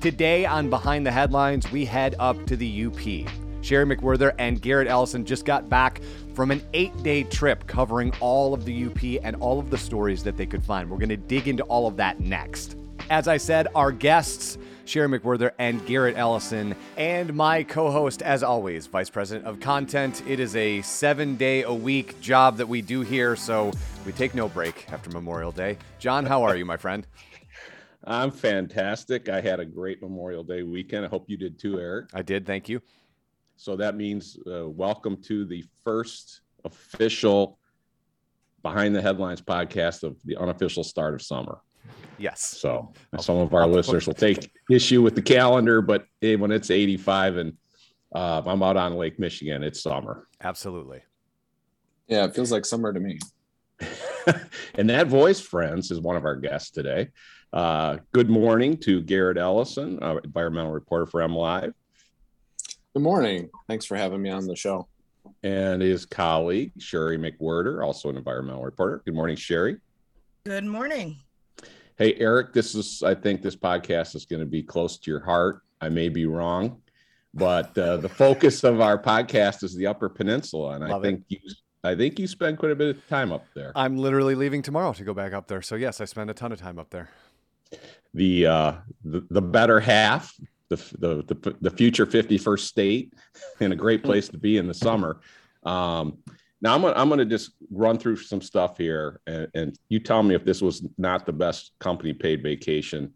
[0.00, 2.94] Today on Behind the Headlines, we head up to the UP.
[3.62, 6.00] Sheri McWhirter and Garret Ellison just got back
[6.34, 10.22] from an eight day trip covering all of the UP and all of the stories
[10.22, 10.88] that they could find.
[10.88, 12.76] We're going to dig into all of that next.
[13.10, 14.56] As I said, our guests,
[14.86, 20.22] Sheri McWhirter and Garret Ellison, and my co host, as always, Vice President of Content.
[20.28, 23.72] It is a seven day a week job that we do here, so
[24.06, 25.76] we take no break after Memorial Day.
[25.98, 27.04] John, how are you, my friend?
[28.08, 29.28] I'm fantastic.
[29.28, 31.04] I had a great Memorial Day weekend.
[31.04, 32.08] I hope you did too, Eric.
[32.14, 32.46] I did.
[32.46, 32.80] Thank you.
[33.56, 37.58] So that means uh, welcome to the first official
[38.62, 41.58] Behind the Headlines podcast of the unofficial start of summer.
[42.16, 42.40] Yes.
[42.40, 46.70] So some of our listeners will take issue with the calendar, but hey, when it's
[46.70, 47.52] 85 and
[48.14, 50.26] uh, I'm out on Lake Michigan, it's summer.
[50.42, 51.02] Absolutely.
[52.06, 53.18] Yeah, it feels like summer to me.
[54.74, 57.08] and that voice, friends, is one of our guests today.
[57.52, 61.72] Uh, good morning to Garret Ellison, uh, environmental reporter for MLive.
[62.94, 63.48] Good morning.
[63.68, 64.88] Thanks for having me on the show.
[65.42, 69.02] And his colleague, Sheri McWhirter, also an environmental reporter.
[69.04, 69.80] Good morning, Sheri.
[70.44, 71.18] Good morning.
[71.96, 75.20] Hey, Eric, this is, I think this podcast is going to be close to your
[75.20, 75.62] heart.
[75.80, 76.80] I may be wrong,
[77.34, 80.74] but uh, the focus of our podcast is the Upper Peninsula.
[80.74, 81.40] And Love I think it.
[81.42, 81.54] you
[81.88, 83.72] I think you spend quite a bit of time up there.
[83.74, 85.62] I'm literally leaving tomorrow to go back up there.
[85.62, 87.08] So yes, I spend a ton of time up there
[88.14, 88.72] the uh,
[89.04, 90.34] the, the better half,
[90.68, 93.14] the, the the the future 51st state,
[93.60, 95.20] and a great place to be in the summer.
[95.64, 96.18] Um,
[96.60, 100.22] now I'm gonna I'm gonna just run through some stuff here, and, and you tell
[100.22, 103.12] me if this was not the best company paid vacation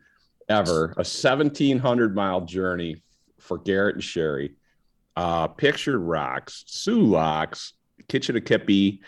[0.49, 0.93] ever.
[0.97, 3.03] A 1,700 mile journey
[3.39, 4.55] for Garret and Sheri.
[5.15, 7.75] Uh, Pictured Rocks, Soo Locks,
[8.09, 9.01] Kitch-iti-kipi,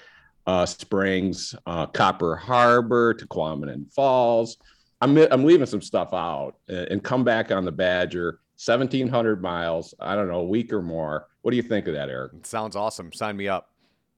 [0.47, 4.59] uh, Springs, uh, Copper Harbor, Tahquamenon Falls,
[5.01, 8.41] I'm I'm leaving some stuff out and come back on the Badger.
[8.57, 9.95] 1700 miles.
[9.99, 11.27] I don't know, a week or more.
[11.43, 12.33] What do you think of that, Eric?
[12.35, 13.13] It sounds awesome.
[13.13, 13.71] Sign me up.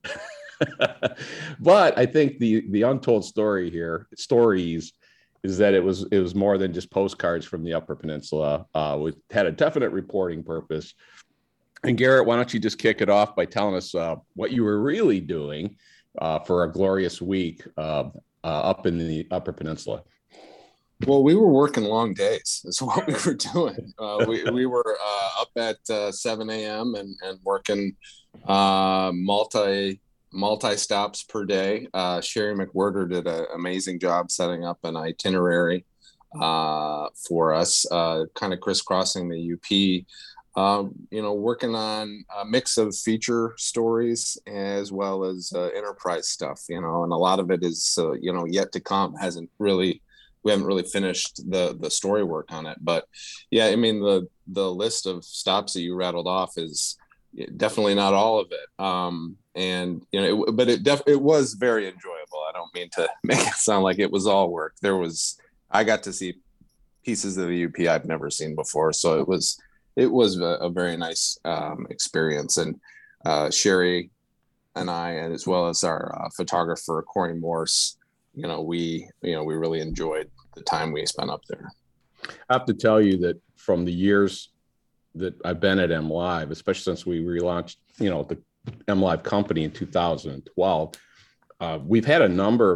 [1.58, 4.92] but I think the the untold story here, stories,
[5.42, 8.66] is that it was it was more than just postcards from the Upper Peninsula.
[8.74, 10.94] Uh, we had a definite reporting purpose.
[11.84, 14.64] And Garret, why don't you just kick it off by telling us uh, what you
[14.64, 15.76] were really doing
[16.18, 18.04] uh, for a glorious week uh,
[18.42, 20.02] uh, up in the Upper Peninsula?
[21.04, 22.62] Well, we were working long days.
[22.64, 23.92] Is what we were doing.
[23.98, 26.94] Uh, we we were uh, up at uh, 7 a.m.
[26.94, 27.96] and and working
[28.46, 30.00] uh, multi
[30.32, 31.88] multi stops per day.
[31.94, 35.86] Uh, Sheri McWhirter did an amazing job setting up an itinerary
[36.38, 40.06] uh, for us, kind of crisscrossing the UP.
[40.56, 46.62] Um, you know, working on a mix of feature stories as well as enterprise stuff.
[46.68, 49.14] You know, and a lot of it is you know yet to come.
[49.14, 50.02] Hasn't really
[50.46, 53.08] we haven't really finished the the story work on it but
[53.50, 56.96] yeah i mean the the list of stops that you rattled off is
[57.56, 61.54] definitely not all of it um and you know it, but it def it was
[61.54, 64.96] very enjoyable i don't mean to make it sound like it was all work there
[64.96, 65.36] was
[65.72, 66.34] i got to see
[67.04, 69.60] pieces of the up i've never seen before so it was
[69.96, 72.78] it was a, a very nice um, experience and
[73.24, 74.10] uh, sheri
[74.76, 77.96] and i and as well as our uh, photographer cory morse
[78.34, 81.70] you know we you know we really enjoyed the time we spent up there.
[82.48, 84.50] I have to tell you that from the years
[85.14, 88.38] that I've been at M Live, especially since we relaunched, you know, the
[88.88, 90.94] M Live company in 2012,
[91.60, 92.72] uh, we've had a number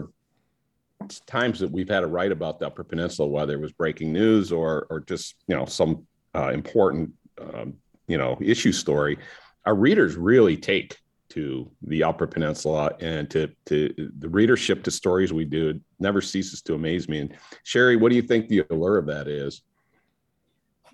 [1.01, 4.13] of times that we've had to write about the Upper Peninsula, whether it was breaking
[4.13, 7.75] news or or just you know some uh, important um,
[8.07, 9.19] you know issue story.
[9.67, 10.99] Our readers really take
[11.31, 16.61] to the Upper Peninsula and to to the readership to stories we do never ceases
[16.63, 17.21] to amaze me.
[17.21, 19.63] And Sheri, what do you think the allure of that is?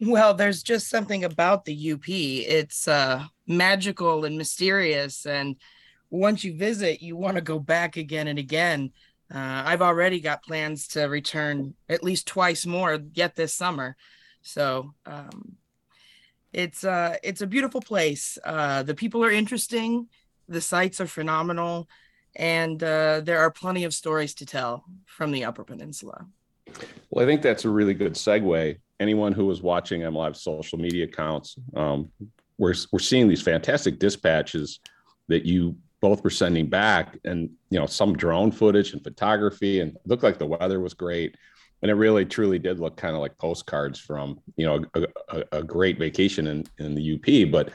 [0.00, 2.06] Well, there's just something about the UP.
[2.06, 5.56] It's uh, magical and mysterious, and
[6.10, 8.92] once you visit, you want to go back again and again.
[9.34, 13.96] Uh, I've already got plans to return at least twice more yet this summer.
[14.46, 15.56] So um,
[16.52, 18.38] it's uh, it's a beautiful place.
[18.44, 20.08] Uh, the people are interesting
[20.48, 21.88] the sites are phenomenal,
[22.34, 26.26] and uh, there are plenty of stories to tell from the Upper Peninsula.
[27.10, 28.78] Well, I think that's a really good segue.
[29.00, 32.10] Anyone who was watching MLive social media accounts, um,
[32.58, 34.80] we're, we're seeing these fantastic dispatches
[35.28, 39.96] that you both were sending back and you know some drone footage and photography and
[40.04, 41.34] looked like the weather was great
[41.86, 45.58] and it really truly did look kind of like postcards from you know a, a,
[45.58, 47.72] a great vacation in, in the up but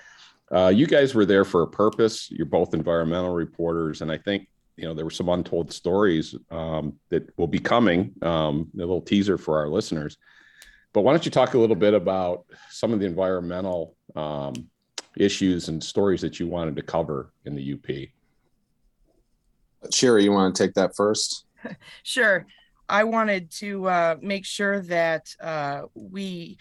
[0.54, 2.30] uh, you guys were there for a purpose.
[2.30, 7.00] You're both environmental reporters, and I think you know there were some untold stories um,
[7.08, 8.12] that will be coming.
[8.22, 10.18] Um, a little teaser for our listeners.
[10.92, 14.54] but why don't you talk a little bit about some of the environmental um,
[15.16, 18.10] issues and stories that you wanted to cover in the UP?
[19.90, 21.46] Sheri, you want to take that first?
[22.04, 22.46] Sure.
[22.92, 26.58] I wanted to uh, make sure that uh, we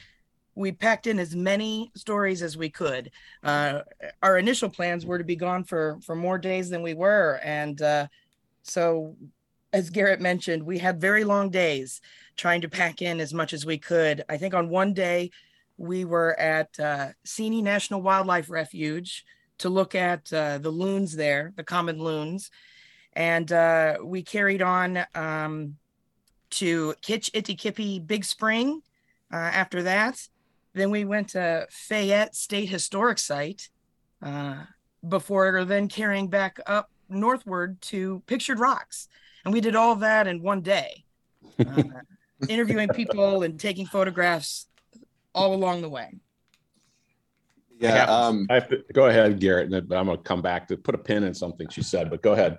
[0.55, 3.11] we packed in as many stories as we could.
[3.43, 3.81] Uh,
[4.23, 7.83] our initial plans were to be gone for for more days than we were, and
[7.83, 8.07] uh,
[8.63, 9.17] so
[9.73, 12.01] as Garret mentioned, we had very long days
[12.37, 14.25] trying to pack in as much as we could.
[14.29, 15.31] I think on one day
[15.79, 19.25] we were at uh, Seney National Wildlife Refuge
[19.59, 22.51] to look at uh, the loons there, the common loons,
[23.15, 25.77] and uh, we carried on um,
[26.51, 28.83] to Kitch-iti-kipi Big Spring.
[29.33, 30.21] Uh, after that,
[30.75, 33.69] then we went to Fayette State Historic Site
[34.23, 34.65] uh,
[35.09, 39.09] before then carrying back up northward to Pictured Rocks.
[39.45, 41.05] And we did all that in one day,
[41.59, 41.83] uh,
[42.49, 44.67] interviewing people and taking photographs
[45.35, 46.19] all along the way.
[47.79, 48.05] Yeah.
[48.05, 50.95] Um, I have to, go ahead, Garret, but I'm going to come back to put
[50.95, 52.59] a pin in something she said, but go ahead.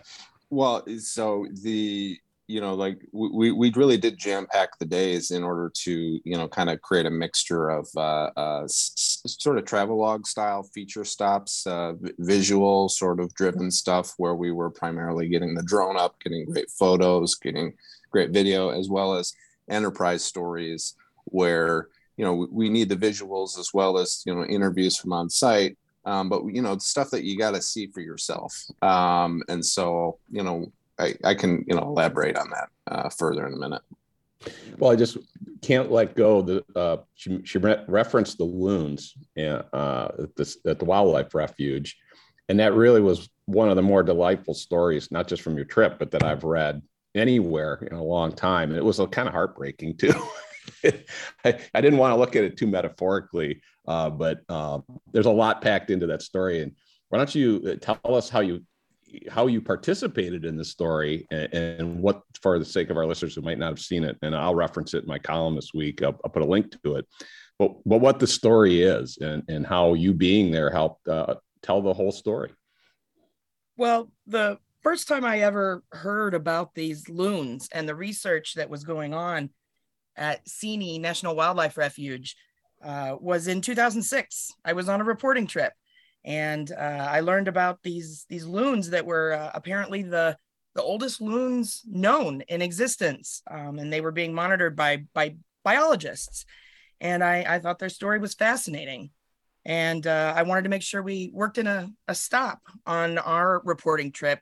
[0.50, 2.20] Well, so the
[2.52, 6.38] you know like we we really did jam pack the days in order to you
[6.38, 11.06] know kind of create a mixture of uh, uh, s- sort of travelogue style feature
[11.06, 16.20] stops, uh, visual sort of driven stuff where we were primarily getting the drone up,
[16.20, 17.74] getting great photos, getting
[18.10, 19.34] great video, as well as
[19.70, 20.96] enterprise stories
[21.26, 21.88] where
[22.18, 25.78] you know we need the visuals as well as you know interviews from on site.
[26.04, 28.54] Um, but you know stuff that you got to see for yourself.
[28.82, 33.48] Um, and so you know I, I can you know elaborate on that uh, further
[33.48, 33.82] in a minute.
[34.80, 35.18] Well i just
[35.62, 40.80] can't let go the uh, she, she re- referenced the loons uh, at, this, at
[40.80, 41.98] the wildlife refuge.
[42.50, 46.00] And that really was one of the more delightful stories not just from your trip
[46.00, 46.82] but that i've read
[47.14, 48.70] anywhere in a long time.
[48.70, 50.14] And it was a kind of heartbreaking too.
[51.46, 54.80] I, I, didn't want to look at it too metaphorically uh, but uh,
[55.12, 56.62] there's a lot packed into that story.
[56.62, 56.74] And
[57.10, 58.64] why don't you uh, tell us how you
[59.30, 63.36] how you participated in the story and, and, what, for the sake of our listeners
[63.36, 66.02] who might not have seen it, and I'll reference it in my column this week.
[66.02, 67.08] I'll, I'll put a link to it.
[67.60, 71.82] But but what the story is and and how you being there helped uh, tell
[71.82, 72.52] the whole story.
[73.78, 78.84] Well, the first time I ever heard about these loons and the research that was
[78.84, 79.50] going on
[80.16, 82.36] at Seney National Wildlife Refuge
[82.84, 84.52] uh, was in 2006.
[84.66, 85.74] I was on a reporting trip,
[86.24, 90.38] and uh, I learned about these these loons that were uh, apparently the
[90.76, 96.46] the oldest loons known in existence, um, and they were being monitored by by biologists.
[97.00, 99.10] And I, I thought their story was fascinating,
[99.66, 103.62] and uh, I wanted to make sure we worked in a, a stop on our
[103.66, 104.40] reporting trip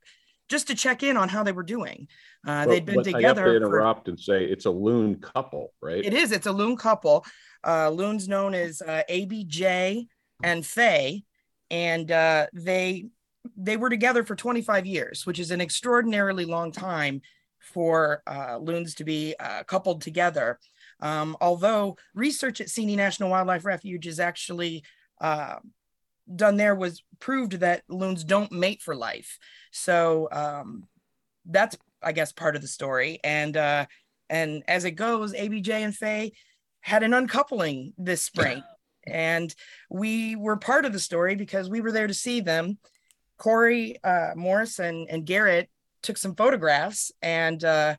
[0.49, 2.07] just to check in on how they were doing.
[2.45, 3.17] Uh, they'd been together.
[3.17, 6.03] I have to interrupt for, and say it's a loon couple, right?
[6.03, 6.31] It is.
[6.31, 7.25] It's a loon couple.
[7.65, 10.07] Uh, loons known as uh, ABJ
[10.43, 11.23] and Faye,
[11.71, 13.05] and uh, they
[13.55, 17.21] they were together for 25 years, which is an extraordinarily long time
[17.59, 20.59] for uh, loons to be uh, coupled together.
[20.99, 24.83] Um, although research at Seney National Wildlife Refuge is actually
[25.21, 25.55] uh,
[26.35, 29.37] done there was proved that loons don't mate for life.
[29.71, 30.83] So um,
[31.45, 33.19] that's I guess part of the story.
[33.23, 33.85] And uh,
[34.29, 36.33] and as it goes, ABJ and Faye
[36.81, 38.63] had an uncoupling this spring.
[39.09, 39.53] and
[39.89, 42.77] we were part of the story because we were there to see them.
[43.37, 45.69] Cory uh, Morris and, and Garret
[46.01, 47.95] took some photographs, and uh,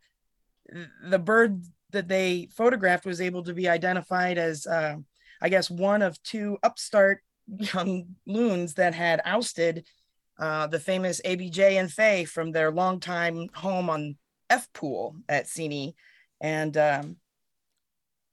[1.09, 4.97] the bird that they photographed was able to be identified as, uh,
[5.43, 7.23] I guess, one of two upstart
[7.75, 9.87] young loons that had ousted
[10.39, 14.17] uh, the famous ABJ and Faye from their longtime home on
[14.49, 15.95] F Pool at Seney.
[16.41, 17.17] And um,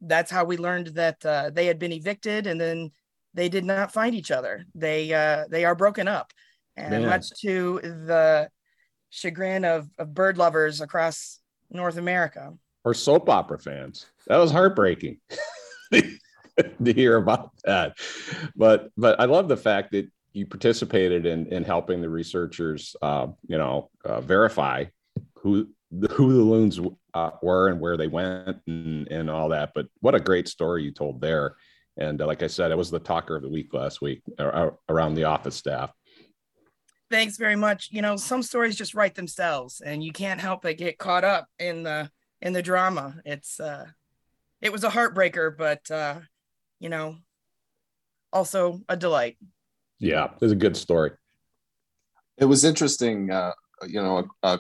[0.01, 2.91] that's how we learned that uh, they had been evicted and then
[3.33, 4.65] they did not find each other.
[4.73, 6.33] They uh, they are broken up,
[6.75, 7.05] and Man.
[7.05, 8.49] much to the
[9.09, 11.39] chagrin of, of bird lovers across
[11.69, 14.05] North America or soap opera fans.
[14.27, 15.19] That was heartbreaking
[15.91, 17.97] to hear about that.
[18.55, 23.27] But but I love the fact that you participated in in helping the researchers, uh,
[23.47, 24.85] you know, uh, verify
[25.35, 25.67] who
[26.11, 26.79] who the loons
[27.17, 29.71] uh, were and where they went and, and all that.
[29.73, 31.55] But what a great story you told there.
[31.97, 34.69] And uh, like I said, it was the talker of the week last week uh,
[34.87, 35.91] around the office staff.
[37.09, 37.89] Thanks very much.
[37.91, 41.47] You know, some stories just write themselves, and you can't help but get caught up
[41.57, 43.15] in the in the drama.
[43.25, 43.85] It's uh,
[44.61, 46.19] it was a heartbreaker, but uh,
[46.79, 47.15] you know,
[48.33, 49.37] also a delight.
[49.99, 51.11] Yeah, it was a good story.
[52.37, 53.31] It was interesting.
[53.31, 53.53] Uh,
[53.87, 54.59] you know, a,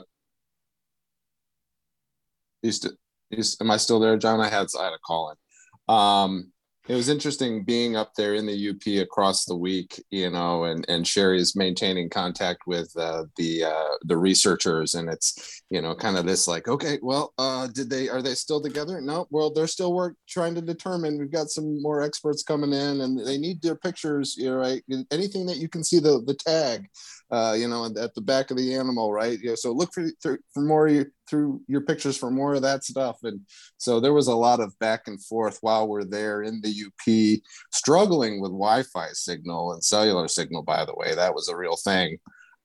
[2.61, 2.85] He's,
[3.29, 4.41] he's, am I still there, John?
[4.41, 5.95] I had I had a call in.
[5.95, 6.51] Um,
[6.87, 10.85] it was interesting being up there in the UP across the week, you know, and
[10.87, 15.93] and Sheri is maintaining contact with uh, the uh, the researchers, and it's you know
[15.93, 19.01] kind of this like, okay, well, uh, did they are they still together?
[19.01, 21.17] No, well, they're still work trying to determine.
[21.17, 24.81] We've got some more experts coming in, and they need their pictures, you know, right?
[25.11, 26.87] Anything that you can see the the tag,
[27.29, 29.37] uh, you know, at the back of the animal, right?
[29.41, 30.09] Yeah, so look for
[30.53, 33.17] for more through your pictures for more of that stuff.
[33.23, 33.41] And
[33.77, 37.41] so there was a lot of back and forth while we're there in the UP,
[37.73, 40.63] struggling with Wi-Fi signal and cellular signal.
[40.63, 42.17] By the way, that was a real thing.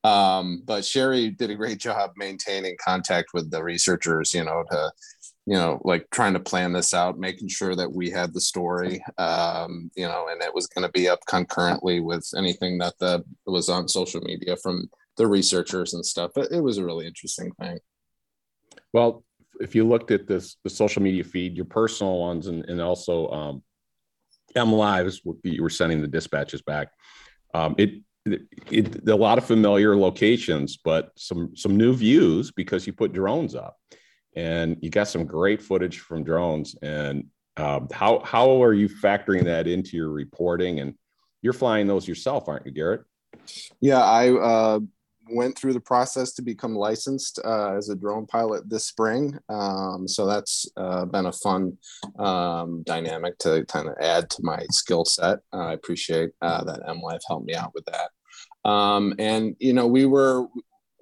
[0.04, 4.32] Um, but Sheri did a great job maintaining contact with the researchers.
[4.32, 4.92] You know, to
[5.46, 9.02] you know, like trying to plan this out, making sure that we had the story,
[9.18, 13.24] um, you know, and it was going to be up concurrently with anything that the
[13.46, 16.30] was on social media from the researchers and stuff.
[16.34, 17.78] But it was a really interesting thing.
[18.92, 19.24] Well,
[19.60, 23.28] if you looked at this, the social media feed, your personal ones, and, and also
[23.30, 23.62] um,
[24.54, 26.88] M Lives, you were sending the dispatches back.
[27.52, 32.86] Um, it, it, it, a lot of familiar locations, but some some new views because
[32.86, 33.76] you put drones up,
[34.34, 36.76] and you got some great footage from drones.
[36.82, 40.80] And um, how how are you factoring that into your reporting?
[40.80, 40.94] And
[41.42, 43.02] you're flying those yourself, aren't you, Garret?
[43.80, 44.80] Yeah, I uh,
[45.30, 49.38] went through the process to become licensed uh, as a drone pilot this spring.
[49.48, 51.78] Um, so that's uh, been a fun
[52.18, 55.40] um, dynamic to kind of add to my skill set.
[55.52, 58.10] I appreciate uh, that MLive helped me out with that.
[58.68, 60.46] Um, and, you know, we were,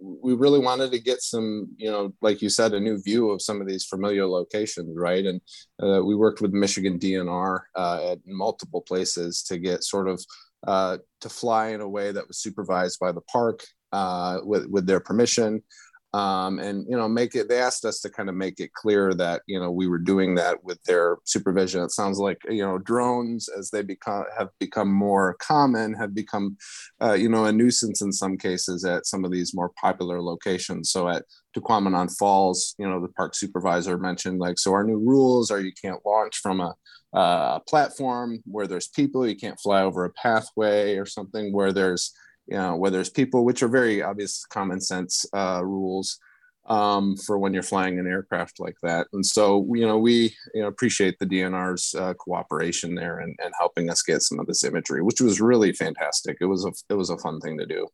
[0.00, 3.42] we really wanted to get some, you know, like you said, a new view of
[3.42, 5.24] some of these familiar locations, right?
[5.26, 5.40] And
[5.82, 10.24] uh, we worked with Michigan DNR uh, at multiple places to get sort of
[10.66, 14.86] uh, to fly in a way that was supervised by the park uh, with with
[14.86, 15.62] their permission.
[16.12, 17.48] Um, and you know, make it.
[17.48, 20.34] They asked us to kind of make it clear that you know we were doing
[20.34, 21.82] that with their supervision.
[21.82, 26.56] It sounds like you know drones, as they become have become more common, have become
[27.00, 30.90] uh, you know a nuisance in some cases at some of these more popular locations.
[30.90, 31.24] So at
[31.56, 35.72] Tahquamenon Falls, you know, the park supervisor mentioned like, so our new rules are you
[35.72, 36.74] can't launch from a,
[37.12, 42.12] a platform where there's people, you can't fly over a pathway or something where there's
[42.50, 46.18] you know, where there's people, which are very obvious common sense uh, rules
[46.66, 49.06] um, for when you're flying an aircraft like that.
[49.12, 53.54] And so, you know, we you know, appreciate the DNR's uh, cooperation there and, and
[53.58, 56.38] helping us get some of this imagery, which was really fantastic.
[56.40, 57.86] It was a it was a fun thing to do.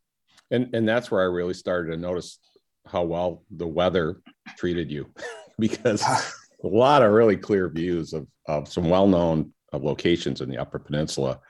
[0.50, 2.38] And and that's where I really started to notice
[2.86, 4.20] how well the weather
[4.56, 5.12] treated you,
[5.58, 10.58] because a lot of really clear views of of some well known locations in the
[10.58, 11.40] Upper Peninsula.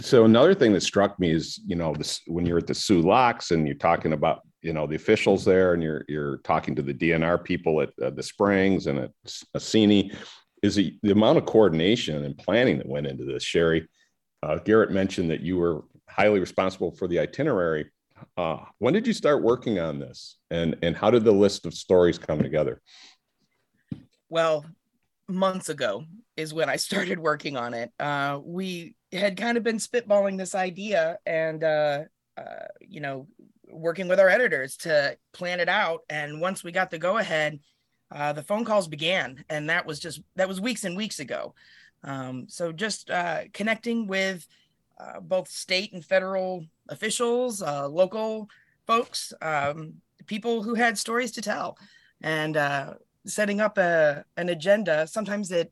[0.00, 3.00] So another thing that struck me is, you know, this when you're at the Soo
[3.00, 6.82] Locks and you're talking about, you know, the officials there, and you're you're talking to
[6.82, 9.10] the DNR people at uh, the Springs and at
[9.56, 10.14] Assini,
[10.62, 13.44] is the, the amount of coordination and planning that went into this.
[13.44, 13.86] Sheri,
[14.42, 17.90] uh, Garret mentioned that you were highly responsible for the itinerary.
[18.36, 21.74] Uh, when did you start working on this, and and how did the list of
[21.74, 22.80] stories come together?
[24.28, 24.64] Well,
[25.28, 26.04] months ago
[26.36, 27.90] is when I started working on it.
[27.98, 32.02] Uh, we had kind of been spitballing this idea and, uh,
[32.36, 33.26] uh, you know,
[33.68, 36.00] working with our editors to plan it out.
[36.08, 37.60] And once we got the go ahead,
[38.10, 39.44] uh, the phone calls began.
[39.48, 41.54] And that was just, that was weeks and weeks ago.
[42.02, 44.46] Um, so just uh, connecting with
[44.98, 48.48] uh, both state and federal officials, local
[48.86, 49.94] folks, um,
[50.26, 51.78] people who had stories to tell.
[52.20, 52.56] And
[53.26, 55.70] setting up a an agenda sometimes it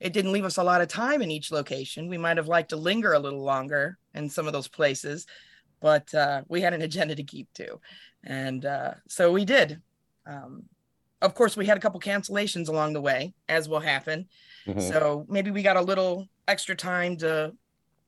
[0.00, 2.08] it didn't leave us a lot of time in each location.
[2.08, 5.26] We might have liked to linger a little longer in some of those places
[5.80, 7.80] but uh, we had an agenda to keep to.
[8.24, 9.80] And uh, so we did.
[10.26, 10.64] Um,
[11.22, 14.26] of course we had a couple cancellations along the way as will happen.
[14.66, 14.80] Mm-hmm.
[14.80, 17.52] so maybe we got a little extra time to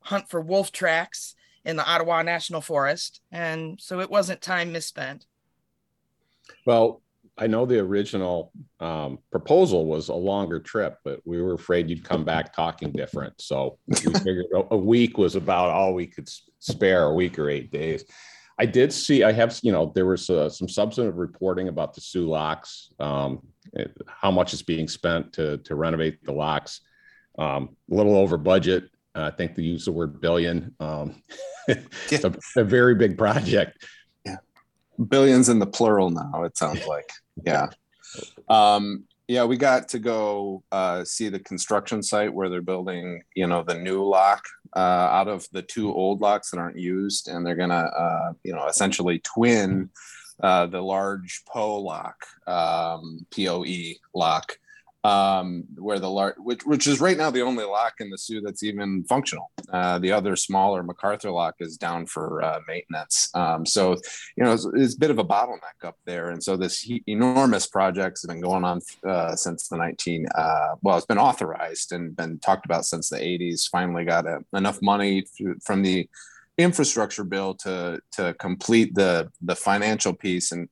[0.00, 5.26] hunt for wolf tracks in the ottawa national forest and so it wasn't time misspent.
[6.64, 7.00] Well
[7.38, 12.04] I know the original um, proposal was a longer trip, but we were afraid you'd
[12.04, 13.40] come back talking different.
[13.40, 16.28] So we figured a, week was about all we could
[16.58, 18.04] spare, a week or eight days.
[18.58, 22.00] I did see, I have, you know, there was uh, some substantive reporting about the
[22.00, 23.40] Soo locks, um,
[24.06, 26.80] how much is being spent to, to renovate the locks.
[27.38, 28.90] Um, a little over budget.
[29.14, 30.74] I think they use the word billion.
[30.80, 31.22] Um,
[31.68, 33.84] it's a, a very big project
[35.08, 37.10] billions in the plural now it sounds like.
[37.44, 37.68] Yeah.
[38.48, 43.46] Um yeah we got to go uh, see the construction site where they're building you
[43.46, 44.42] know the new lock
[44.74, 48.52] uh, out of the two old locks that aren't used and they're gonna uh, you
[48.52, 49.88] know essentially twin
[50.42, 53.64] uh, the large poe lock um, poe
[54.14, 54.58] lock
[55.04, 58.40] um, where the large, which, which is right now the only lock in the Soo
[58.40, 59.50] that's even functional.
[59.72, 63.30] Uh, the other smaller MacArthur lock is down for uh, maintenance.
[63.34, 63.92] Um, so,
[64.36, 66.30] you know, it's, it's, a bit of a bottleneck up there.
[66.30, 71.06] And so this enormous project's been going on uh, since the 19, uh, well, it's
[71.06, 73.68] been authorized and been talked about since the 80s.
[73.68, 75.24] Finally got a, enough money
[75.62, 76.08] from the
[76.56, 80.68] infrastructure bill to to complete the the financial piece and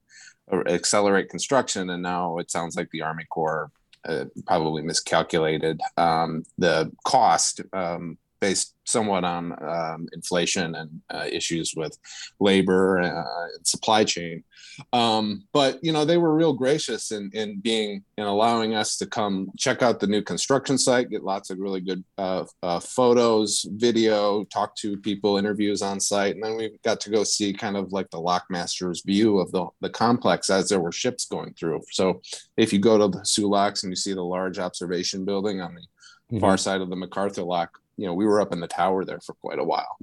[0.67, 1.91] accelerate construction.
[1.91, 3.71] And now it sounds like the Army Corps
[4.09, 11.75] uh, probably miscalculated um, the cost um, based somewhat on um, inflation and uh, issues
[11.77, 11.99] with
[12.41, 14.45] labor uh, and supply chain.
[14.93, 19.07] Um, but you know they were real gracious in, in being in allowing us to
[19.07, 23.67] come check out the new construction site, get lots of really good uh, uh, photos,
[23.71, 27.77] video, talk to people, interviews on site, and then we got to go see kind
[27.77, 31.81] of like the lockmaster's view of the, the complex as there were ships going through.
[31.91, 32.21] So
[32.57, 35.75] if you go to the Soo Locks and you see the large observation building on
[35.75, 36.39] the mm-hmm.
[36.39, 39.21] far side of the MacArthur Lock, you know, we were up in the tower there
[39.21, 39.97] for quite a while.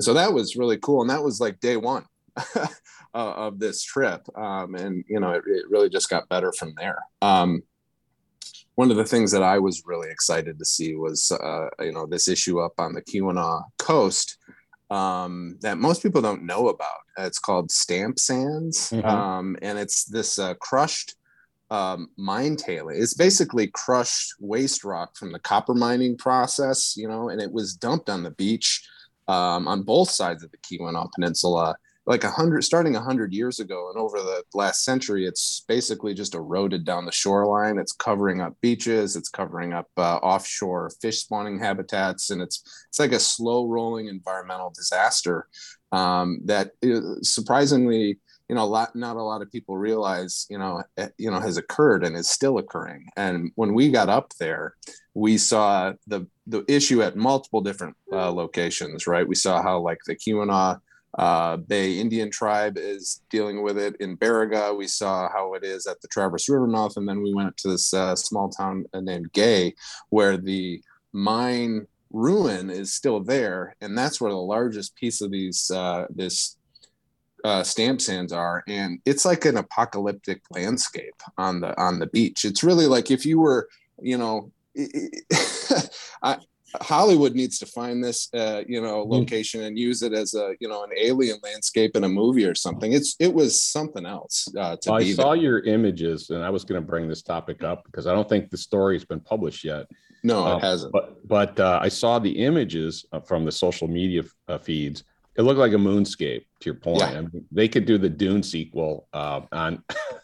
[0.00, 1.02] So that was really cool.
[1.02, 2.06] And that was like day one
[3.14, 4.26] of this trip.
[4.36, 6.98] Um, and, you know, it, it, really just got better from there.
[7.22, 7.62] Um,
[8.76, 12.06] one of the things that I was really excited to see was, uh, you know,
[12.06, 14.38] this issue up on the Keweenaw coast
[14.90, 16.88] um, that most people don't know about.
[17.18, 18.90] It's called stamp sands.
[18.90, 19.06] Mm-hmm.
[19.06, 21.14] Um, and it's this uh, crushed
[21.74, 23.02] um, mine tailing.
[23.02, 27.74] It's basically crushed waste rock from the copper mining process, you know, and it was
[27.74, 28.86] dumped on the beach
[29.26, 31.74] um, on both sides of the Keweenaw Peninsula,
[32.06, 36.14] like a hundred, starting a hundred years ago, and over the last century, it's basically
[36.14, 37.78] just eroded down the shoreline.
[37.78, 43.00] It's covering up beaches, it's covering up uh, offshore fish spawning habitats, and it's it's
[43.00, 45.48] like a slow rolling environmental disaster
[45.90, 48.18] um, that uh, surprisingly
[48.54, 51.40] you know a lot not a lot of people realize you know eh, you know
[51.40, 53.08] has occurred and is still occurring.
[53.16, 54.74] And when we got up there
[55.14, 59.26] we saw the the issue at multiple different uh, locations right?
[59.26, 60.78] We saw how like the Keweenaw
[61.18, 63.96] uh, Bay Indian tribe is dealing with it.
[63.98, 64.76] In Baraga.
[64.76, 67.68] We saw how it is at the Traverse River mouth, and then we went to
[67.70, 69.74] this uh, small town named Gay,
[70.10, 70.80] where the
[71.12, 76.56] mine ruin is still there, and that's where the largest piece of these uh, this
[77.44, 82.44] uh, stamp sands are, and it's like an apocalyptic landscape on the on the beach.
[82.44, 83.68] It's really like if you were,
[84.00, 84.50] you know,
[86.22, 86.38] I,
[86.80, 89.12] Hollywood needs to find this, uh, you know, hmm.
[89.12, 92.54] location and use it as a, you know, an alien landscape in a movie or
[92.54, 92.92] something.
[92.92, 94.48] It's it was something else.
[94.56, 95.42] Uh, well, I saw there.
[95.42, 98.50] your images, and I was going to bring this topic up because I don't think
[98.50, 99.86] the story has been published yet.
[100.22, 100.92] No, uh, it hasn't.
[100.92, 105.04] But but uh, I saw the images uh, from the social media uh, feeds
[105.36, 107.00] it looked like a moonscape to your point.
[107.00, 107.18] Yeah.
[107.18, 109.82] I mean, they could do the Dune sequel uh, on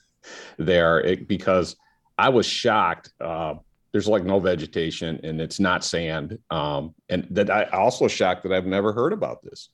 [0.59, 1.77] there it, because
[2.19, 3.13] I was shocked.
[3.21, 3.55] Uh,
[3.93, 6.39] there's like no vegetation and it's not sand.
[6.51, 9.71] Um, and that I also shocked that I've never heard about this.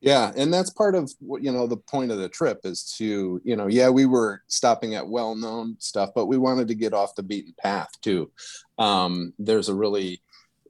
[0.00, 3.40] Yeah, and that's part of what you know the point of the trip is to
[3.44, 7.14] you know yeah we were stopping at well-known stuff, but we wanted to get off
[7.14, 8.30] the beaten path too.
[8.78, 10.20] Um, there's a really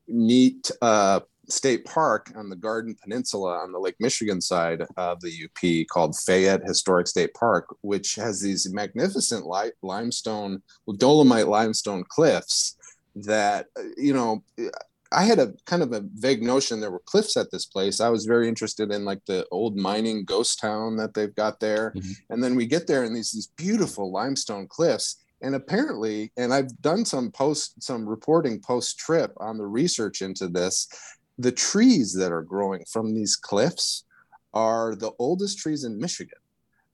[0.09, 5.44] neat uh, state park on the Garden Peninsula on the Lake Michigan side of the
[5.44, 12.04] UP called Fayette Historic State Park, which has these magnificent li- limestone, well, dolomite limestone
[12.09, 12.76] cliffs
[13.14, 14.42] that, you know,
[15.12, 18.00] I had a kind of a vague notion there were cliffs at this place.
[18.00, 21.92] I was very interested in like the old mining ghost town that they've got there.
[21.96, 22.12] Mm-hmm.
[22.30, 26.80] And then we get there and these these beautiful limestone cliffs and apparently and i've
[26.80, 30.88] done some post some reporting post trip on the research into this
[31.38, 34.05] the trees that are growing from these cliffs
[34.55, 36.38] are the oldest trees in Michigan.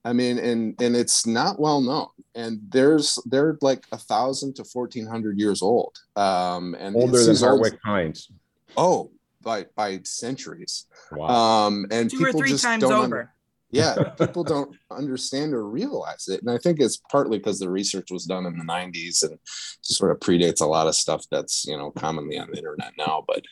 [0.05, 2.07] I mean, and and it's not well known.
[2.35, 5.97] And there's they're like a thousand to fourteen hundred years old.
[6.15, 8.29] Um, and older than Hartwick Pines.
[8.75, 10.87] Oh, by by centuries.
[11.11, 11.27] Wow.
[11.27, 13.03] Um, and two people or three just times don't over.
[13.03, 13.33] Under,
[13.73, 16.41] yeah people don't understand or realize it.
[16.41, 19.37] And i think it's partly because the research was done in the 90s and
[19.81, 23.25] sort of predates a lot of stuff that's you know commonly on the internet now.
[23.27, 23.43] But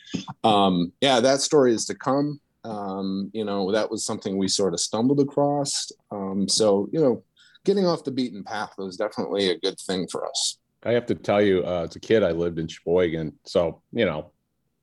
[0.48, 2.40] um, yeah that story is to come.
[2.64, 5.90] Um, you know that was something we sort of stumbled across.
[6.10, 7.24] Um, so you know
[7.64, 10.58] getting off the beaten path was definitely a good thing for us.
[10.84, 14.04] I have to tell you uh, as a kid i lived in cheboygan so you
[14.04, 14.32] know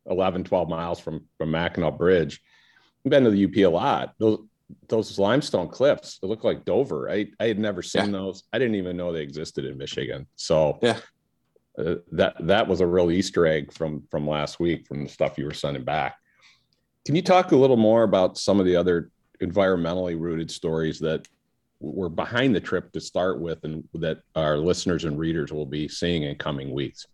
[0.10, 2.42] 11 12 miles from from mackinac bridge.
[3.06, 4.14] I've been to the UP a lot.
[4.20, 4.40] Those
[4.88, 7.10] those limestone cliffs, they look like Dover.
[7.10, 8.12] I, I had never seen yeah.
[8.12, 8.44] those.
[8.54, 10.28] I didn't even know they existed in Michigan.
[10.36, 11.00] So yeah,
[11.78, 15.38] uh, that that was a real Easter egg from from last week from the stuff
[15.38, 16.18] you were sending back.
[17.06, 21.28] Can you talk a little more about some of the other environmentally rooted stories that
[21.80, 25.88] were behind the trip to start with, and that our listeners and readers will be
[25.88, 27.08] seeing in coming weeks?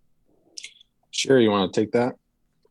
[1.11, 2.15] Sure, you want to take that?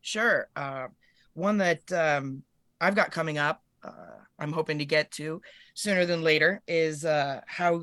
[0.03, 0.49] Sure.
[0.55, 0.89] Uh,
[1.33, 2.43] one that um,
[2.81, 5.41] I've got coming up, uh, I'm hoping to get to
[5.75, 7.83] sooner than later, is uh, how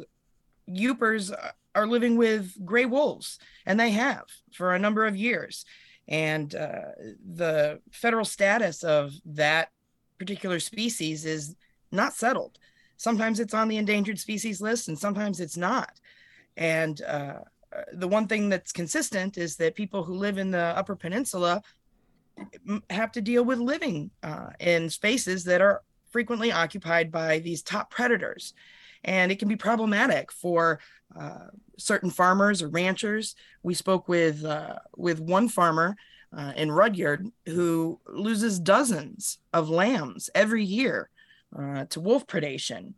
[0.69, 1.33] Yoopers
[1.75, 5.65] are living with gray wolves, and they have for a number of years.
[6.07, 6.91] And uh,
[7.33, 9.69] the federal status of that
[10.17, 11.55] particular species is
[11.91, 12.57] not settled.
[12.97, 15.99] Sometimes it's on the endangered species list, and sometimes it's not.
[16.57, 17.39] And uh,
[17.93, 21.61] the one thing that's consistent is that people who live in the Upper Peninsula
[22.89, 25.81] have to deal with living uh, in spaces that are
[26.12, 28.54] frequently occupied by these top predators.
[29.04, 30.80] And it can be problematic for
[31.19, 31.47] uh,
[31.78, 33.36] certain farmers or ranchers.
[33.63, 35.95] We spoke with uh, with one farmer
[36.36, 41.10] uh, in Rudyard who loses dozens of lambs every year
[41.58, 42.93] uh, to wolf predation,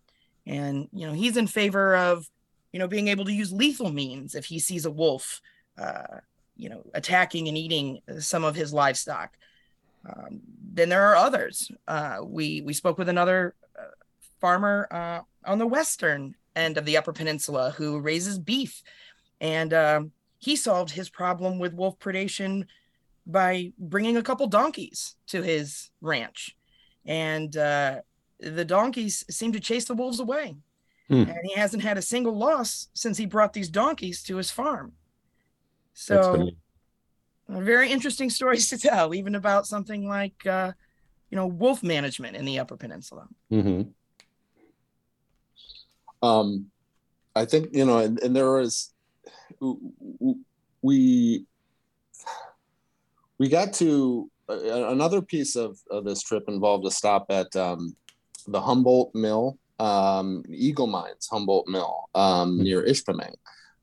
[0.46, 2.30] and you know he's in favor of
[2.72, 5.42] you know being able to use lethal means if he sees a wolf
[5.78, 6.18] uh,
[6.58, 9.38] you know attacking and eating some of his livestock.
[10.08, 10.42] Um,
[10.74, 11.72] then there are others.
[11.88, 13.56] Uh, we we spoke with another
[14.40, 18.82] farmer on the western end of the Upper Peninsula who raises beef.
[19.42, 22.66] And um, he solved his problem with wolf predation
[23.26, 26.56] by bringing a couple donkeys to his ranch.
[27.06, 28.02] And uh,
[28.40, 30.56] the donkeys seem to chase the wolves away.
[31.08, 31.24] Hmm.
[31.24, 34.94] And he hasn't had a single loss since he brought these donkeys to his farm.
[35.94, 36.50] So,
[37.50, 40.72] very interesting stories to tell, even about something like, uh,
[41.30, 43.28] you know, wolf management in the Upper Peninsula.
[43.52, 43.90] Mm-hmm.
[46.26, 46.68] Um,
[47.36, 48.94] I think you know, and, and there was
[50.82, 51.46] we
[53.40, 57.96] we got to uh, another piece of, of, this trip involved a stop at um,
[58.48, 62.64] the Humboldt Mill, um, Eagle Mines Humboldt Mill um, hmm.
[62.64, 63.36] near Ishpeming,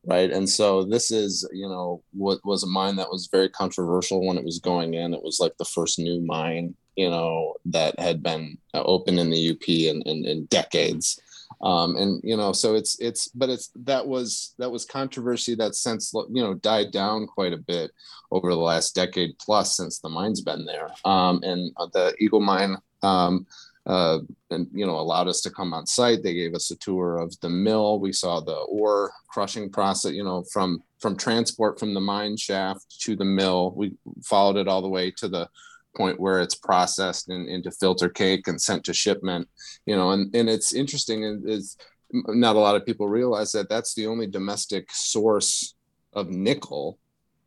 [0.05, 0.31] right?
[0.31, 4.39] And so this is, you know, what was a mine that was very controversial when
[4.39, 5.15] it was going in.
[5.15, 9.31] It was like the first new mine, you know, that had been uh, open in
[9.31, 11.21] the UP in, in, in decades
[11.63, 15.75] um, and you know so it's it's but it's that was that was controversy that
[15.75, 17.91] since you know died down quite a bit
[18.31, 22.77] over the last decade plus since the mine's been there um, and the eagle mine
[23.03, 23.47] um,
[23.87, 24.19] uh,
[24.51, 26.23] and you know allowed us to come on site.
[26.23, 27.99] They gave us a tour of the mill.
[27.99, 33.01] We saw the ore crushing process you know from from transport from the mine shaft
[33.03, 33.73] to the mill.
[33.77, 35.49] We followed it all the way to the
[35.97, 39.49] point where it's processed in, into filter cake and sent to shipment
[39.87, 41.77] you know and, and it's interesting is
[42.13, 45.75] not a lot of people realize that that's the only domestic source
[46.13, 46.99] of nickel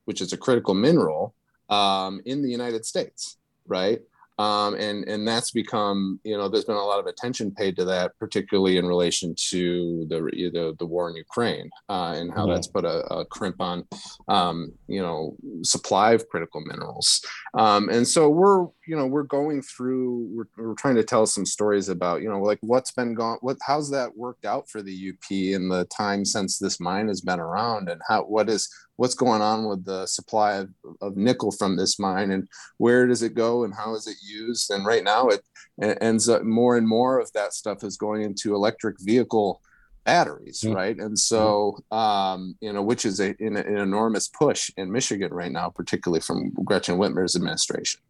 [0.06, 1.34] which is a critical mineral
[1.70, 4.02] um, in the united states right
[4.40, 7.86] um, and and that's become you know there's been a lot of attention paid to
[7.86, 10.22] that, particularly in relation to the
[10.54, 12.54] the, the war in Ukraine uh, and how mm-hmm.
[12.54, 13.86] that's put a, a crimp on
[14.28, 17.22] um, you know supply of critical minerals.
[17.54, 21.46] Um, and so we're you know we're going through we're, we're trying to tell some
[21.46, 25.10] stories about you know like what's been gone what how's that worked out for the
[25.10, 29.16] UP in the time since this mine has been around and how what is what's
[29.16, 30.70] going on with the supply of,
[31.02, 34.72] of nickel from this mine and where does it go and how is it used?
[34.72, 35.42] And right now it,
[35.80, 39.62] it ends up more and more of that stuff is going into electric vehicle
[40.04, 40.76] batteries mm-hmm.
[40.76, 45.34] right and so um, you know which is a, an, an, enormous push in michigan
[45.34, 48.02] right now particularly from gretchen whitmer's administration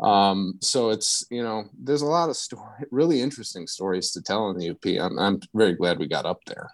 [0.00, 4.50] um, so it's you know there's a lot of story really interesting stories to tell
[4.50, 6.70] in the up i'm, I'm very glad we got up there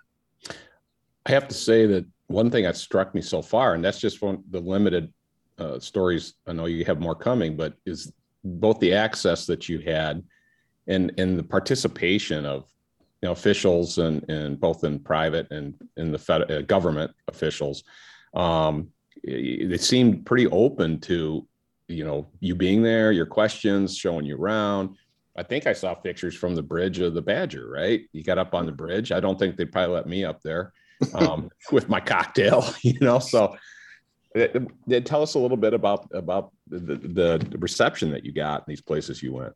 [1.27, 4.23] i have to say that one thing that struck me so far, and that's just
[4.23, 5.13] one the limited
[5.59, 6.35] uh, stories.
[6.47, 8.13] I know you have more coming, but is
[8.45, 10.23] both the access that you had
[10.87, 12.65] and and the participation of
[13.25, 17.85] know officials and and both in private and in the fed, uh, government officials.
[18.35, 18.91] Um,
[19.23, 21.47] they seemed pretty open to
[21.89, 24.97] you know you being there, your questions, showing you around.
[25.37, 28.03] I think I saw pictures from the bridge of the Badger, right?
[28.13, 29.11] You got up on the bridge.
[29.11, 30.73] I don't think they'd probably let me up there
[31.15, 33.19] um, with my cocktail, you know.
[33.19, 33.57] So,
[34.35, 38.61] it, it, tell us a little bit about about the, the, reception that you got
[38.61, 39.53] in these places you went.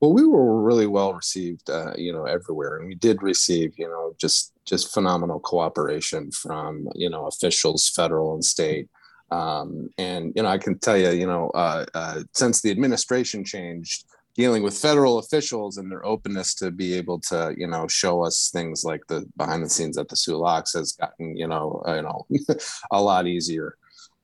[0.00, 3.88] Well, we were really well received, uh, you know, everywhere, and we did receive, you
[3.88, 8.88] know, just just phenomenal cooperation from you know officials, federal and state.
[9.30, 13.44] Um, and you know, I can tell you, you know, uh, uh, since the administration
[13.44, 14.04] changed,
[14.34, 18.50] dealing with federal officials and their openness to be able to you know show us
[18.52, 22.02] things like the behind the scenes at the Soo Locks has gotten you know you
[22.02, 22.26] know
[22.90, 23.76] a lot easier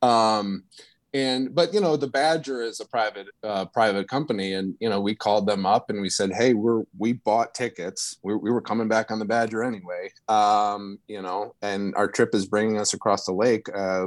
[0.03, 0.65] um
[1.15, 5.01] and but you know the badger is a private uh, private company and you know
[5.01, 8.17] we called them up and we said hey we're we bought tickets.
[8.23, 10.11] We, we were coming back on the badger anyway.
[10.29, 13.67] Um, you know and our trip is bringing us across the lake.
[13.75, 14.07] Uh,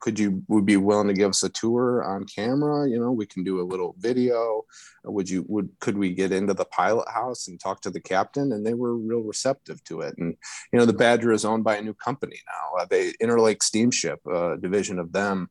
[0.00, 2.88] could you would be willing to give us a tour on camera?
[2.88, 4.64] You know we can do a little video.
[5.04, 8.52] Would you would could we get into the pilot house and talk to the captain?
[8.52, 10.14] And they were real receptive to it.
[10.18, 10.36] And
[10.72, 12.82] you know the badger is owned by a new company now.
[12.82, 15.48] Uh, they interlake steamship a division of them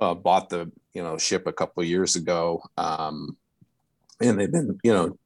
[0.00, 3.36] uh, bought the you know ship a couple of years ago, um,
[4.20, 5.18] and they've been you know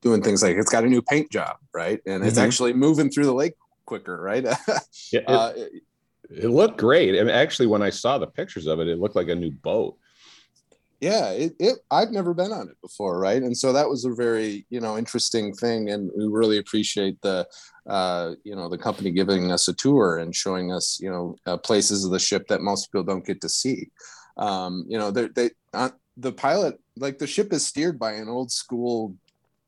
[0.00, 2.00] doing things like it's got a new paint job, right?
[2.06, 2.46] And it's mm-hmm.
[2.46, 3.54] actually moving through the lake
[3.86, 4.44] quicker, right?
[5.12, 5.52] yeah, it, uh,
[6.30, 7.18] it, looked great.
[7.18, 9.50] I mean, actually, when I saw the pictures of it, it looked like a new
[9.50, 9.96] boat.
[11.04, 13.42] Yeah, it, it I've never been on it before, right?
[13.42, 17.46] And so that was a very you know interesting thing, and we really appreciate the
[17.86, 21.58] uh, you know the company giving us a tour and showing us you know uh,
[21.58, 23.90] places of the ship that most people don't get to see
[24.38, 28.30] um, you know they they uh, the pilot like the ship is steered by an
[28.30, 29.14] old school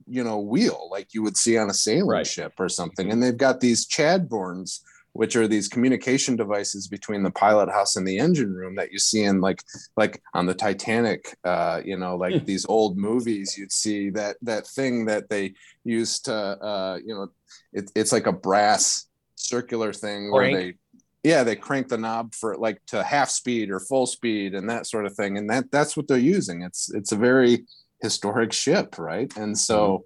[0.07, 2.27] you know wheel like you would see on a sailing right.
[2.27, 4.81] ship or something and they've got these chadburns
[5.17, 8.99] which are these communication devices between the pilot house and the engine room that you
[8.99, 9.63] see in like
[9.97, 12.45] like on the Titanic, uh, you know, like hmm.
[12.45, 13.57] these old movies.
[13.57, 17.29] You'd see that that thing that they used to, uh, you know,
[17.73, 20.75] it, it's like a brass circular thing where they
[21.23, 24.87] yeah they crank the knob for like to half speed or full speed and that
[24.87, 27.65] sort of thing and that that's what they're using it's it's a very
[28.01, 30.05] historic ship right and so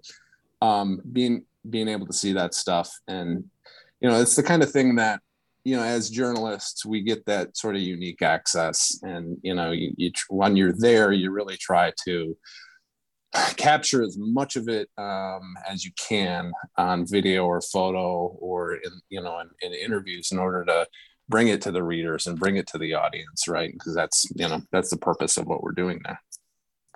[0.61, 0.67] mm-hmm.
[0.67, 3.45] um being being able to see that stuff and
[4.01, 5.21] you know it's the kind of thing that
[5.63, 9.93] you know as journalists we get that sort of unique access and you know you,
[9.97, 12.35] you when you're there you really try to
[13.55, 18.91] capture as much of it um, as you can on video or photo or in
[19.09, 20.85] you know in, in, interviews in order to
[21.29, 23.71] bring it to the readers and bring it to the audience right?
[23.71, 26.21] Because that's you know that's the purpose of what we're doing there.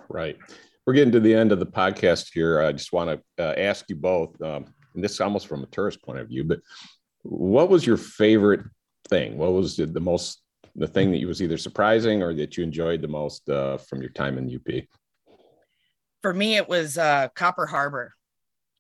[0.10, 0.38] Right.
[0.86, 2.62] We're getting to the end of the podcast here.
[2.62, 5.68] I just want to uh, ask you both um, and this is almost from a
[5.68, 6.60] tourist point of view but
[7.28, 8.62] what was your favorite
[9.10, 10.42] thing what was the, the most
[10.76, 14.02] the thing that you was either surprising or that you enjoyed the most uh, from
[14.02, 14.84] your time in up
[16.22, 18.14] for me it was uh, copper harbor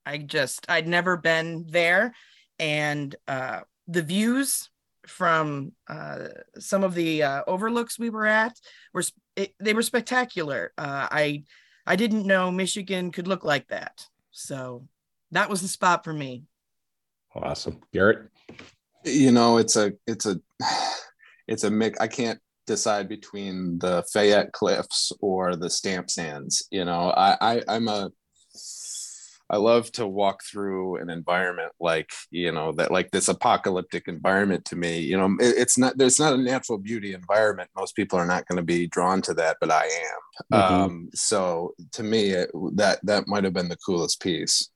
[0.05, 2.13] i just i'd never been there
[2.59, 4.69] and uh, the views
[5.07, 6.27] from uh,
[6.59, 8.59] some of the uh, overlooks we were at
[8.93, 9.03] were
[9.35, 10.73] it, they were spectacular.
[10.77, 11.43] Uh, I
[11.85, 14.87] I didn't know Michigan could look like that, so
[15.31, 16.43] that was the spot for me.
[17.33, 18.29] Awesome, Garret.
[19.05, 20.39] You know, it's a it's a
[21.47, 21.99] it's a mix.
[21.99, 26.67] I can't decide between the Fayette Cliffs or the Stamp Sands.
[26.71, 28.11] You know, I, I I'm a
[29.47, 34.65] I love to walk through an environment like you know that like this apocalyptic environment
[34.65, 34.99] to me.
[34.99, 37.69] You know, it, it's not there's not a natural beauty environment.
[37.75, 40.21] Most people are not going to be drawn to that, but I am.
[40.51, 40.73] Mm-hmm.
[40.73, 44.69] Um, so to me, it, that that might have been the coolest piece.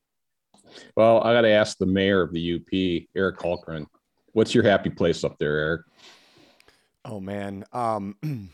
[0.95, 3.87] Well, I got to ask the mayor of the UP, Eric Hultgren,
[4.39, 5.81] what's your happy place up there, Eric?
[7.03, 8.15] Oh man, um,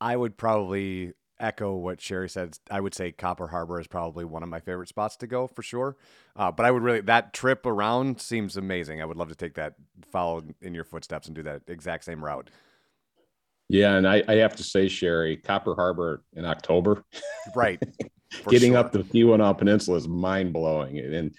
[0.00, 2.56] I would probably echo what Sheri said.
[2.70, 5.64] I would say Copper Harbor is probably one of my favorite spots to go for
[5.64, 5.96] sure.
[6.36, 9.02] Uh, but I would really that trip around seems amazing.
[9.02, 9.74] I would love to take that,
[10.12, 12.48] follow in your footsteps, and do that exact same route.
[13.68, 17.04] Yeah, and I, I have to say, Sheri, Copper Harbor in October,
[17.54, 17.82] right?
[18.48, 18.78] Getting sure.
[18.78, 21.34] up the Keweenaw Peninsula is mind blowing, and and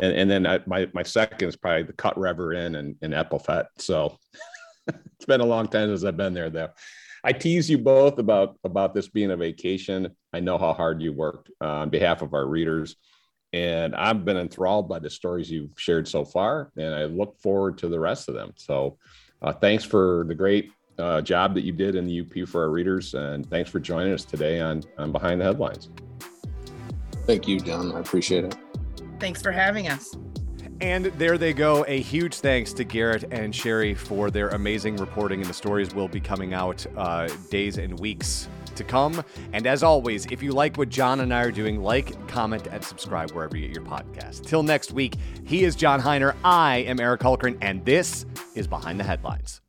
[0.00, 3.66] and then I, my my second is probably the Cut River Inn and in Epoufette.
[3.78, 4.16] So
[4.86, 6.70] it's been a long time since I've been there, though.
[7.24, 10.16] I tease you both about about this being a vacation.
[10.32, 12.96] I know how hard you worked uh, on behalf of our readers,
[13.52, 17.78] and I've been enthralled by the stories you've shared so far, and I look forward
[17.78, 18.52] to the rest of them.
[18.56, 18.98] So,
[19.42, 22.70] uh, thanks for the great uh, job that you did in the UP for our
[22.70, 25.90] readers, and thanks for joining us today on on Behind the Headlines.
[27.26, 27.92] Thank you, John.
[27.92, 28.56] I appreciate it.
[29.20, 30.16] Thanks for having us.
[30.80, 31.84] And there they go.
[31.88, 36.08] A huge thanks to Garret and Sheri for their amazing reporting, and the stories will
[36.08, 39.22] be coming out uh, days and weeks to come.
[39.52, 42.82] And as always, if you like what John and I are doing, like, comment, and
[42.82, 44.46] subscribe wherever you get your podcast.
[44.46, 46.34] Till next week, he is John Hiner.
[46.44, 49.60] I am Eric Hultgren, and this is Behind the Headlines.